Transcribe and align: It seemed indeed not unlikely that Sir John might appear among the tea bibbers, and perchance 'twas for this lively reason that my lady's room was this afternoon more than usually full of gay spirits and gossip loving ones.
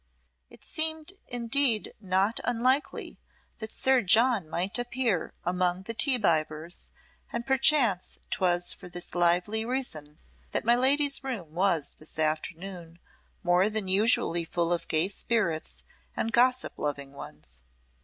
It 0.49 0.63
seemed 0.63 1.13
indeed 1.27 1.93
not 1.99 2.39
unlikely 2.43 3.19
that 3.59 3.71
Sir 3.71 4.01
John 4.01 4.49
might 4.49 4.79
appear 4.79 5.35
among 5.43 5.83
the 5.83 5.93
tea 5.93 6.17
bibbers, 6.17 6.87
and 7.31 7.45
perchance 7.45 8.17
'twas 8.31 8.73
for 8.73 8.89
this 8.89 9.13
lively 9.13 9.63
reason 9.63 10.17
that 10.53 10.65
my 10.65 10.75
lady's 10.75 11.23
room 11.23 11.53
was 11.53 11.91
this 11.99 12.17
afternoon 12.17 12.97
more 13.43 13.69
than 13.69 13.87
usually 13.87 14.43
full 14.43 14.73
of 14.73 14.87
gay 14.87 15.07
spirits 15.07 15.83
and 16.17 16.31
gossip 16.31 16.79
loving 16.79 17.13
ones. 17.13 17.59